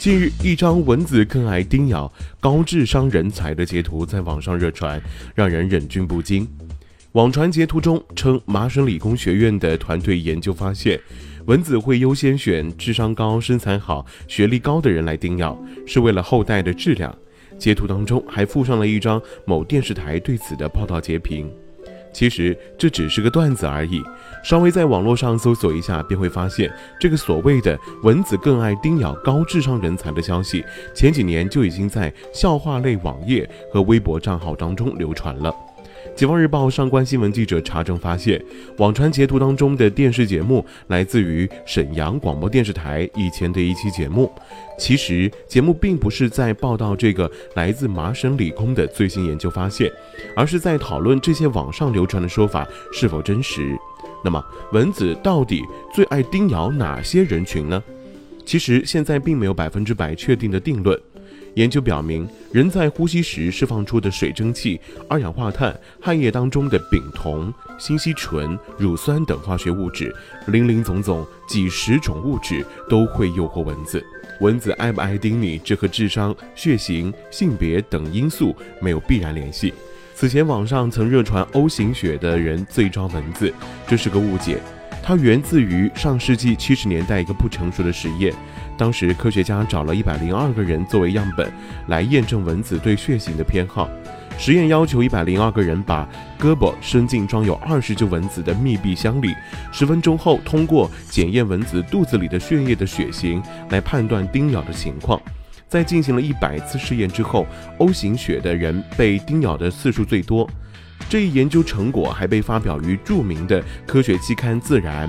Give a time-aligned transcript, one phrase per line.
[0.00, 2.10] 近日，一张蚊子更爱叮咬
[2.40, 4.98] 高智商人才的截图在网上热传，
[5.34, 6.48] 让人忍俊不禁。
[7.12, 10.98] 网传截图中称，麻省理工学院的团队研究发现，
[11.44, 17.14] 蚊子会优先选智商高、身材好、学历高的人来叮咬，是为了后代的质量。
[17.58, 21.46] 截图当中还附上了一张某电视台对此的报道截屏。
[22.12, 24.02] 其实这只是个段子而已，
[24.42, 35.54] 稍微在网络上搜索一下，便会发现这个所谓的蚊子更爱叮咬高智商人才的消息，前几年就已经在笑话类网页和微博账号当中流传了。
[36.20, 38.38] 解放日报上官新闻记者查证发现，
[38.76, 44.30] 网传截图当中的电视节目来自于沈阳广播电视台以前的一期节目。
[44.78, 49.90] 其实节目并不是在报道这个来自麻省理工的最新研究发现，
[50.36, 53.74] 而是在讨论这些网上流传的说法是否真实。
[54.22, 55.62] 那么蚊子到底
[55.94, 57.82] 最爱叮咬哪些人群呢？
[58.50, 61.00] 其实现在并没有百分之百确定的定论。
[61.54, 70.12] 研究表明，人在呼吸时释放出的水蒸气、二氧化碳、汗液当中的丙酮、辛烯醇、乳酸等化学物质，
[70.48, 74.04] 林林总总几十种物质都会诱惑蚊子。
[74.40, 79.72] 蚊子爱不爱叮你，这和智商、血型、性别等因素没有必然联系。
[80.12, 83.54] 此前网上曾热传 O 型血的人最招蚊子，
[83.86, 84.60] 这是个误解。
[85.02, 88.32] 它源自于上世纪七十年代一个不成熟的实验。
[88.76, 91.50] 当时科学家找了一百零二个人作为样本，
[91.88, 93.88] 来验证蚊子对血型的偏好。
[94.38, 99.34] 实验要求一百零二个人把胳膊伸进装有二十只蚊子的密闭箱里，
[99.70, 105.20] 十分钟后通过检验蚊子肚子里的血液的血型来判断叮咬的情况。
[105.68, 107.46] 在进行了一百次试验之后
[107.78, 110.48] ，O 型血的人被叮咬的次数最多。
[111.10, 115.08] 这一研究成果还被发表于著名的科学期刊《自然》。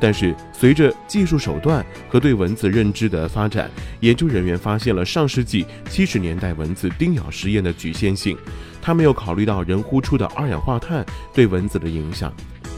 [0.00, 3.70] 但是，随着技术手段和对蚊子认知的发展，
[4.00, 8.34] 研究人员发现了上世纪七十年代蚊子叮咬实验的局限性。
[8.80, 11.04] 他没有考虑到人呼出的二氧化碳
[11.34, 12.32] 对蚊子的影响，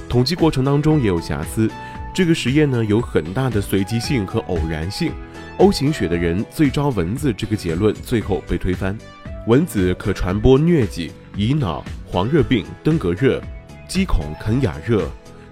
[0.08, 1.70] 统计过程当中也有瑕疵。
[2.12, 5.12] 这个实验呢，有很大的随机性和偶然性。
[5.58, 8.98] O 型血的人最招蚊子这个结论最后被推翻。
[9.46, 11.84] 蚊子可传播疟疾、乙脑、
[12.14, 13.42] 黄热病、登革热、
[13.88, 15.04] 鸡孔肯雅热。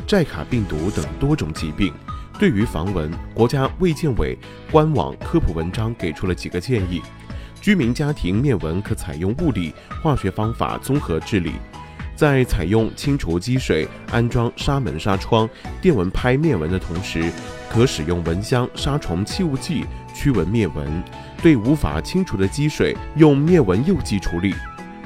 [0.07, 1.93] 寨卡病毒等多种疾病，
[2.39, 4.39] 对于防蚊，国家卫健委
[4.71, 7.03] 官网科普文章给出了几个建议：
[7.61, 11.55] 居民家庭灭蚊可采用物理、化学方法综合治理，
[12.15, 15.51] 在采用清除积水、安装纱门纱窗、
[15.81, 17.29] 电蚊拍灭蚊的同时，
[17.69, 19.85] 可使用蚊香、杀虫气雾剂
[20.15, 20.87] 驱蚊灭蚊；
[21.43, 24.55] 对无法清除的积水，用灭蚊诱剂处理。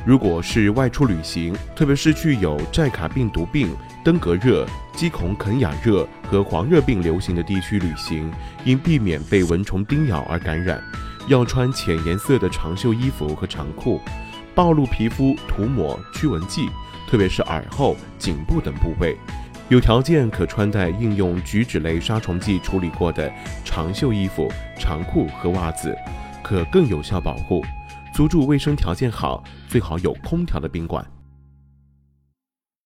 [0.06, 8.30] 如果是外出旅行，特别是去有寨卡病毒病、登革热、鸡孔肯雅热和黄热病流行的地区旅行，
[8.64, 10.80] 应避免被蚊虫叮咬而感染。
[11.26, 14.00] 要穿浅颜色的长袖衣服和长裤，
[14.54, 16.68] 暴露皮肤涂抹驱蚊剂，
[17.08, 19.16] 特别是耳后、颈部等部位。
[19.68, 23.28] 有条件可穿戴应用菊酯类杀虫剂处理过的
[23.64, 25.92] 长袖衣服、长裤和袜子，
[26.44, 27.60] 可更有效保护。
[28.16, 31.06] 租住卫生条件好、最好有空调的宾馆。